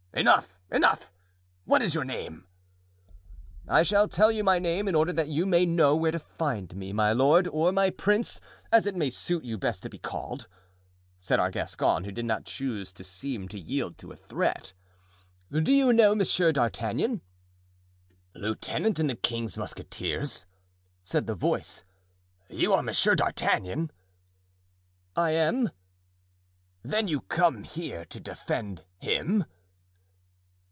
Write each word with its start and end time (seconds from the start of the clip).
"Enough! 0.13 0.59
enough! 0.69 1.09
what 1.63 1.81
is 1.81 1.95
your 1.95 2.03
name?" 2.03 2.45
"I 3.65 3.81
shall 3.81 4.09
tell 4.09 4.29
you 4.29 4.43
my 4.43 4.59
name 4.59 4.89
in 4.89 4.93
order 4.93 5.13
that 5.13 5.29
you 5.29 5.45
may 5.45 5.65
know 5.65 5.95
where 5.95 6.11
to 6.11 6.19
find 6.19 6.75
me, 6.75 6.91
my 6.91 7.13
lord, 7.13 7.47
or 7.47 7.71
my 7.71 7.91
prince, 7.91 8.41
as 8.73 8.85
it 8.85 8.93
may 8.93 9.09
suit 9.09 9.45
you 9.45 9.57
best 9.57 9.83
to 9.83 9.89
be 9.89 9.97
called," 9.97 10.49
said 11.17 11.39
our 11.39 11.49
Gascon, 11.49 12.03
who 12.03 12.11
did 12.11 12.25
not 12.25 12.43
choose 12.43 12.91
to 12.91 13.05
seem 13.05 13.47
to 13.47 13.57
yield 13.59 13.97
to 13.99 14.11
a 14.11 14.17
threat. 14.17 14.73
"Do 15.49 15.71
you 15.71 15.93
know 15.93 16.13
Monsieur 16.13 16.51
d'Artagnan?" 16.51 17.21
"Lieutenant 18.35 18.99
in 18.99 19.07
the 19.07 19.15
king's 19.15 19.57
musketeers?" 19.57 20.45
said 21.05 21.25
the 21.25 21.35
voice; 21.35 21.85
"you 22.49 22.73
are 22.73 22.83
Monsieur 22.83 23.15
d'Artagnan?" 23.15 23.93
"I 25.15 25.31
am." 25.31 25.69
"Then 26.83 27.07
you 27.07 27.21
came 27.21 27.63
here 27.63 28.03
to 28.03 28.19
defend 28.19 28.83
him?" 28.97 29.45